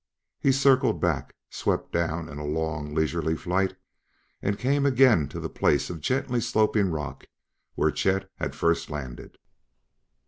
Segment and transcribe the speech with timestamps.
[0.39, 3.75] He circled back; swept down in a long, leisurely flight,
[4.41, 7.25] and came again to the place of gently sloping rock
[7.75, 9.37] where Chet had first landed.